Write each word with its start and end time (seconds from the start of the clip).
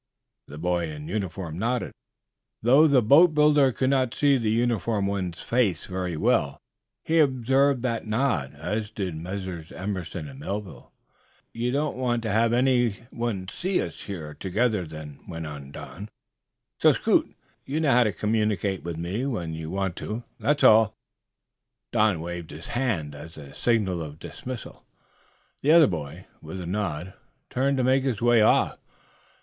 The 0.47 0.57
boy 0.57 0.89
in 0.89 1.07
uniform 1.07 1.59
nodded. 1.59 1.91
Though 2.63 2.87
the 2.87 3.03
boatbuilder 3.03 3.71
could 3.71 3.91
not 3.91 4.15
see 4.15 4.35
the 4.39 4.49
uniformed 4.49 5.07
one's 5.07 5.39
face 5.43 5.85
very 5.85 6.17
well, 6.17 6.57
he 7.03 7.19
observed 7.19 7.83
that 7.83 8.07
nod, 8.07 8.55
as 8.55 8.89
did 8.89 9.13
also 9.13 9.21
Messrs. 9.21 9.71
Emerson 9.71 10.27
and 10.27 10.39
Melville. 10.39 10.91
"You 11.53 11.71
don't 11.71 11.97
want 11.97 12.23
to 12.23 12.31
have 12.31 12.51
anyone 12.51 13.47
see 13.49 13.79
us 13.79 14.01
here 14.01 14.33
together, 14.33 14.87
then," 14.87 15.19
went 15.27 15.45
on 15.45 15.69
Don. 15.71 16.09
"So 16.79 16.93
scoot! 16.93 17.35
You 17.63 17.79
know 17.79 17.91
how 17.91 18.05
to 18.05 18.11
communicate 18.11 18.81
with 18.81 18.97
me 18.97 19.27
when 19.27 19.53
you 19.53 19.69
want 19.69 19.95
to. 19.97 20.23
That's 20.39 20.63
all." 20.63 20.95
Don 21.91 22.21
waved 22.21 22.49
his 22.49 22.69
hand 22.69 23.13
as 23.13 23.37
a 23.37 23.53
sign 23.53 23.87
of 23.87 24.17
dismissal. 24.17 24.83
The 25.61 25.71
other 25.71 25.85
boy, 25.85 26.25
with 26.41 26.59
a 26.59 26.65
nod, 26.65 27.13
turned 27.51 27.77
to 27.77 27.83
make 27.83 28.01
his 28.03 28.19
way 28.19 28.41
off. 28.41 28.79